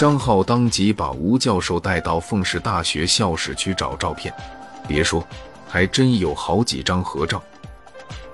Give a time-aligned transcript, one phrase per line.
[0.00, 4.32] 张浩当即把吴教授带到凤氏大学校史区找照片，
[4.88, 5.22] 别说，
[5.68, 7.42] 还真有好几张合照。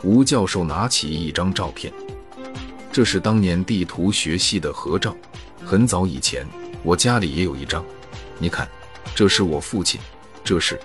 [0.05, 1.93] 吴教授拿起一张照片，
[2.93, 5.13] 这是当年地图学系的合照，
[5.65, 6.47] 很早以前，
[6.85, 7.85] 我家里也有一张。
[8.39, 8.69] 你看，
[9.13, 10.01] 这是我父亲，
[10.45, 10.79] 这是。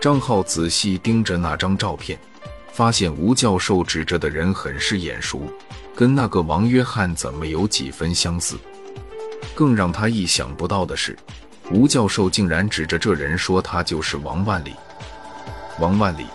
[0.00, 2.18] 张浩仔细盯着那张照片，
[2.72, 5.42] 发现吴教授指着的人很是眼熟，
[5.94, 8.58] 跟那个王约翰怎么有几分相似？
[9.54, 11.16] 更让他意想不到的是，
[11.70, 14.74] 吴教授竟然指着这人说他就是王万里。
[15.78, 16.26] 王万里，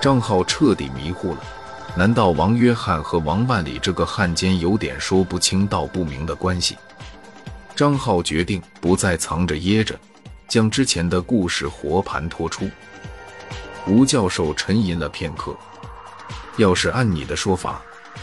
[0.00, 1.40] 张浩彻底迷糊了。
[1.96, 6.76] 难道王约翰和王万里这个汉奸有点说不清道不明的关系？
[7.76, 9.98] 张浩决定不再藏着掖着，
[10.48, 12.68] 将之前的故事活盘托出。
[13.86, 15.56] 吴教授沉吟了片刻，
[16.56, 17.80] 要是按你的说法。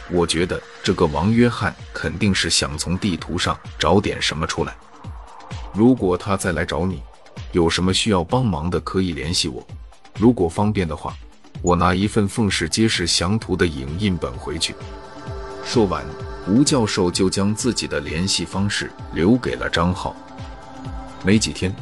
[0.10, 4.76] 我觉得这个王约翰肯定是想从地图上找点什么出来。
[5.74, 7.02] 如果他再来找你，
[7.52, 9.66] 有什么需要帮忙的可以联系我。
[10.18, 11.14] 如果方便的话，
[11.62, 14.76] 我拿一份《凤氏街市详图》的影印本回去。
[15.64, 16.04] 说完，
[16.48, 20.16] 吴教授就将自己的联系方式留给了张浩。
[21.24, 21.74] 没几天，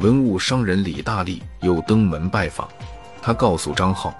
[0.00, 2.68] 文物商人李大力又登门拜访，
[3.22, 4.12] 他告诉张浩，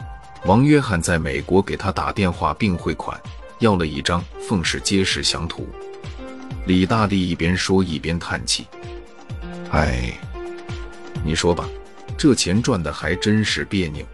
[0.47, 3.21] 王约翰在美国给他打电话并汇款。
[3.61, 5.63] 要了一张《凤氏街市详图》，
[6.67, 8.67] 李大力一边说一边叹气
[9.73, 10.13] ：“哎，
[11.25, 11.69] 你说吧，
[12.17, 14.07] 这钱赚的还真是别扭。”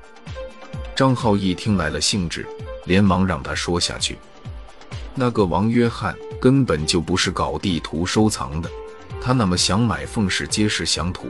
[0.96, 2.46] 张浩一听来了兴致，
[2.86, 4.16] 连忙让他说下去
[5.14, 8.70] ：“那个王约翰根本就不是搞地图收藏的，
[9.20, 11.26] 他那么想买《凤氏街市详图》，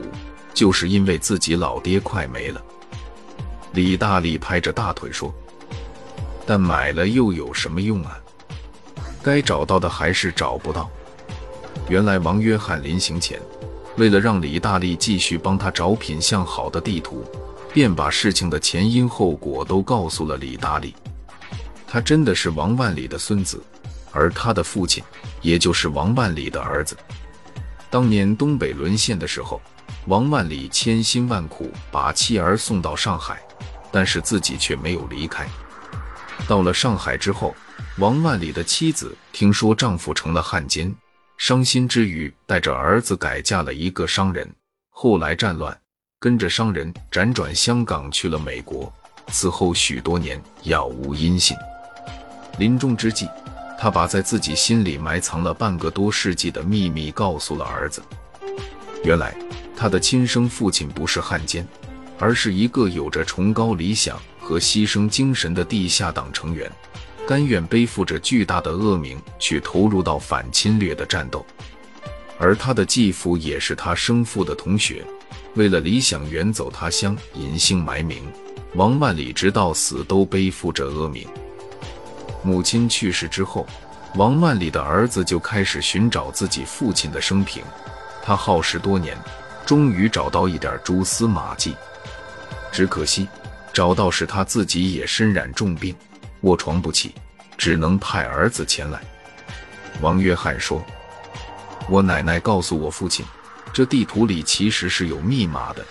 [0.53, 2.63] 就是因为自己老爹快没了。”
[3.73, 5.35] 李大力拍着大腿说。
[6.45, 8.19] 但买了又有什么用啊？
[9.23, 10.89] 该找到的还是找不到。
[11.89, 13.39] 原来王约翰临行前，
[13.97, 17.23] 为了让李大力继续帮他找品相好的地图，
[17.73, 20.93] 便把事情的前因后果都告诉了李大力。
[21.87, 23.63] 他真的是王万里的孙子，
[24.11, 25.03] 而他的父亲，
[25.41, 26.95] 也就是王万里的儿子。
[27.89, 29.61] 当年东北沦陷的时候，
[30.07, 33.39] 王万里千辛万苦把妻儿送到上海，
[33.91, 35.47] 但是自己却没有离开。
[36.47, 37.55] 到了上海之后，
[37.97, 40.93] 王万里的妻子听说丈夫成了汉奸，
[41.37, 44.47] 伤心之余带着儿子改嫁了一个商人。
[44.89, 45.75] 后来战乱，
[46.19, 48.93] 跟着商人辗转香港去了美国，
[49.27, 51.57] 此后许多年杳无音信。
[52.59, 53.27] 临终之际，
[53.79, 58.01] 他把在自己心里埋藏了半个多世纪的秘密告诉了儿子。
[59.03, 59.35] 原来，
[59.75, 61.67] 他的亲生父亲不是汉奸，
[62.19, 64.17] 而是一个有着崇高理想。
[64.45, 66.71] 和牺牲精神的地下党成员，
[67.27, 71.43] 甘愿背负着巨大的恶名去投入到反侵略的战斗，
[72.37, 75.03] 而他的继父也是他生父的同学，
[75.55, 78.21] 为了理想远走他乡，隐姓埋名。
[78.75, 81.27] 王万里直到死都背负着恶名。
[82.43, 83.65] 母亲去世之后，
[84.13, 87.63] 王万里的儿子就开始寻找自己父亲的生平，
[88.21, 89.17] 他耗时多年，
[89.65, 91.75] 终于找到一点蛛丝马迹，
[92.71, 93.27] 只可惜。
[93.75, 95.93] 找到时，他自己也身染重病，
[96.43, 97.13] 卧床不起，
[97.57, 99.01] 只能派儿子前来。
[99.99, 100.81] 王约翰说
[101.89, 103.25] ：“我奶奶告诉我父亲，
[103.73, 105.85] 这地图里其实是有密码的，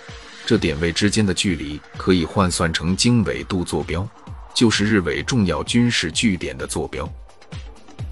[0.46, 4.08] 这点位之间的距离可以换算成经纬度坐标，
[4.54, 7.06] 就是日伪重要军事据点的坐标。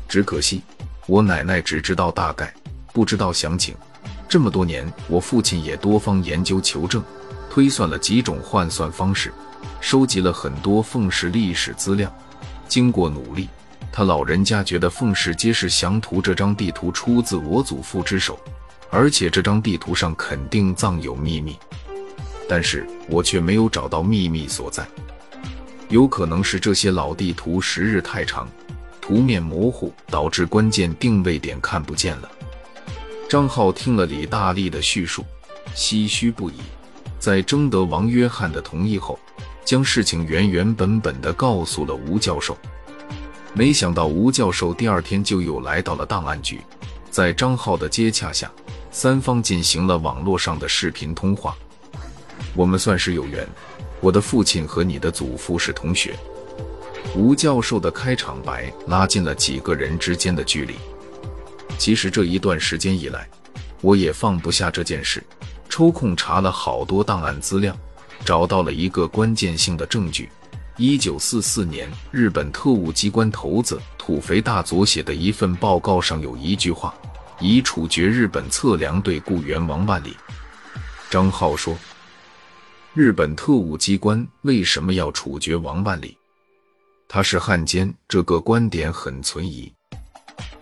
[0.06, 0.60] 只可惜，
[1.06, 2.52] 我奶奶只知道大概，
[2.92, 3.74] 不知道详情。
[4.28, 7.02] 这么多年，我父亲也多方研究求证，
[7.52, 9.30] 推算了几种换算方式。”
[9.78, 12.10] 收集了很多凤氏历史资料，
[12.66, 13.46] 经过努力，
[13.92, 18.38] 他老人家觉得《凤氏街市详图》这张地图出自我祖父之手，
[18.90, 21.58] 而且这张地图上肯定藏有秘密。
[22.48, 24.86] 但是我却没有找到秘密所在，
[25.90, 28.48] 有可能是这些老地图时日太长，
[29.00, 32.30] 图面模糊，导致关键定位点看不见了。
[33.28, 35.24] 张浩听了李大力的叙述，
[35.74, 36.54] 唏嘘不已。
[37.22, 39.16] 在征得王约翰的同意后。
[39.64, 42.58] 将事情原原本本的告诉了吴教授，
[43.54, 46.60] 没想到吴教授第二天就又来到了档案局，
[47.12, 48.50] 在张浩的接洽下，
[48.90, 51.56] 三方进行了网络上的视频通话。
[52.56, 53.46] 我们算是有缘，
[54.00, 56.16] 我的父亲和你的祖父是同学。
[57.14, 60.74] 吴教授的开场白拉近了几个人之间的距离。
[61.78, 63.28] 其实这一段时间以来，
[63.80, 65.22] 我也放不下这件事，
[65.72, 67.74] 抽空查了好多档案资料。
[68.26, 70.30] 找到了一个关键性的证据：
[70.76, 76.94] 一九四四年，日本特务机关头子土肥大佐写的一份报告上有一句话
[77.40, 80.14] ：“已处决日本测量队雇员王万里。
[81.08, 81.74] 张浩说
[82.92, 86.18] ：“日本特务机关为什么要处决王万里？
[87.08, 89.72] 他是汉奸，这个观点很存疑。”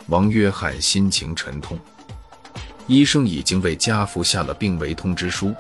[0.07, 1.77] 王约翰心情沉痛。
[2.91, 5.55] 医生已经为家父下了病危通知书，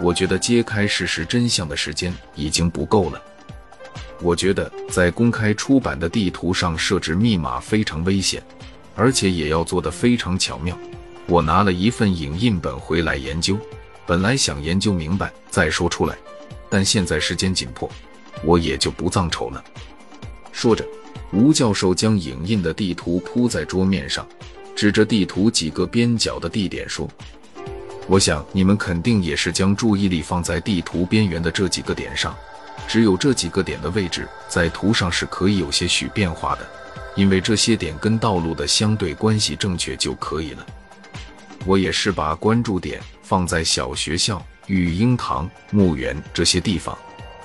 [0.00, 3.20] 我觉得揭开事实真相的时间已经不够了。
[4.20, 8.40] 我觉得在公开出版的地图上设置密码非常危险，
[8.94, 10.78] 而且也要做得非常巧妙。
[11.26, 13.58] 我拿了一份影印本回来研究，
[14.06, 16.16] 本来想研究明白再说出来，
[16.70, 17.90] 但现在时间紧迫，
[18.44, 19.64] 我也就不藏丑了。
[20.52, 20.86] 说着，
[21.32, 24.24] 吴教授将影印的地图铺在桌面上，
[24.76, 27.08] 指着地图几个边角的地点说
[28.06, 32.36] ：“我想你们肯定也是将注意力放在地图边缘的这几个点上。”
[32.86, 36.68] 只有这几个点的位置在图上是可以有些许变化的，
[37.16, 40.64] 因为这些点跟道路的相对关系正确就可以了。
[41.64, 46.96] 我也是把关注点放在小学校、育婴堂、墓园这些地方，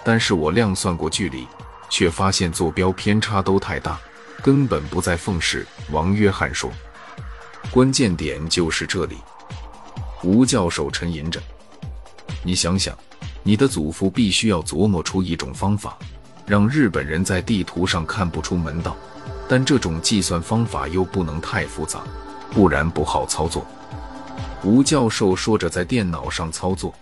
[0.04, 1.48] 但是我量算过距离，
[1.90, 3.98] 却发现坐标偏差都太大，
[4.44, 5.66] 根本不在凤市。
[5.90, 6.70] 王约翰说
[7.70, 9.18] ：“关键点就是这里。”
[10.24, 11.42] 吴教授沉吟着
[12.44, 12.98] ：“你想想。”
[13.44, 15.98] 你的祖父必须要琢磨出一种方法，
[16.46, 18.96] 让日本人在地图上看不出门道，
[19.50, 22.04] 但这种计算方法又不能太复杂，
[22.52, 23.66] 不然不好操作。
[24.64, 26.94] 吴教授说着，在电脑上操作，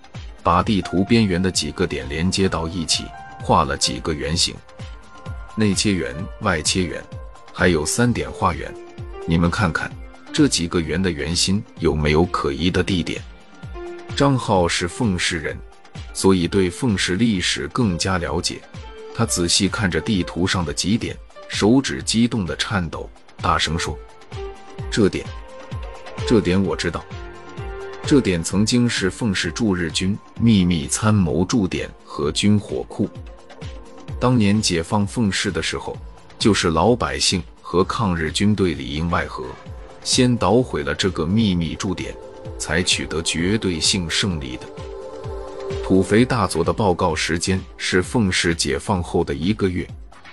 [0.41, 3.03] 把地图边缘的几个点连接到一起，
[3.43, 4.55] 画了几个圆形，
[5.57, 7.03] 内切圆、外切圆，
[7.51, 8.73] 还有三点画圆。
[9.27, 9.91] 你们看看
[10.39, 13.21] 这几个圆的圆心有没有可疑的地点？
[14.15, 15.59] 张浩是凤市人。
[16.13, 18.61] 所以对凤市历史更加了解。
[19.13, 21.13] 他仔细看着地图上的几点，
[21.49, 23.09] 手指激动的颤抖，
[23.41, 23.99] 大声说
[24.89, 25.25] ：“这点，
[26.25, 27.03] 这点我知道。
[28.05, 33.09] 这点曾经是凤市驻日军秘密参谋驻点和军火库。
[34.21, 35.97] 当年解放凤市的时候，
[36.37, 39.43] 就是老百姓和抗日军队里应外合，
[40.03, 42.15] 先捣毁了这个秘密驻点，
[42.57, 44.65] 才取得绝对性胜利的。”
[45.83, 49.87] 土肥大佐的报告时间是凤市解放后的一个月，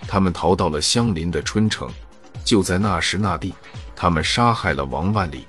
[0.07, 1.89] 他们逃到了相邻的春城。
[2.45, 3.53] 就在那时那地，
[3.97, 5.47] 他们杀害了王万里。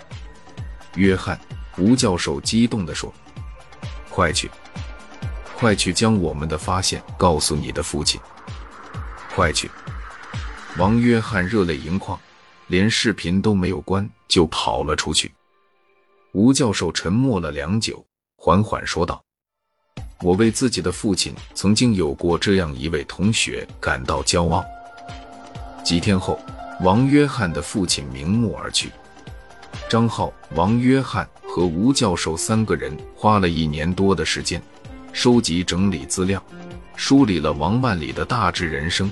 [0.96, 1.40] 约翰，
[1.78, 3.14] 吴教授激动地说
[4.10, 4.50] ：“快去，
[5.56, 8.20] 快去将我们的发现告诉你的父亲！
[9.36, 9.70] 快去！”
[10.80, 12.20] 王约翰热泪盈眶，
[12.68, 15.32] 连视频都没有关就跑了出去。
[16.34, 18.06] 吴教授沉默了良久，
[18.38, 19.22] 缓缓说道。
[20.22, 24.66] 我为自己的父亲曾经有过这样一位同学感到骄傲。
[25.84, 26.40] 几天后，
[26.82, 28.92] 王约翰的父亲瞑目而去。
[29.90, 34.62] 张浩、王约翰和吴教授三个人花了一年多的时间，
[35.14, 36.44] 收集整理资料，
[36.96, 39.10] 梳理了王万里的大致人生，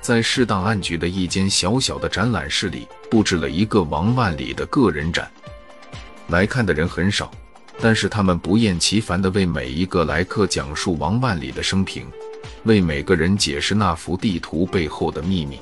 [0.00, 5.30] 在市档案局的一间小小的展览室里布置了一个王万里的个人展，
[6.28, 7.30] 来看的人很少。
[7.78, 12.06] 但是他们不厌其烦地为每一个来客讲述王万里的生平，
[12.64, 15.60] 为每个人解释那幅地图背后的秘密。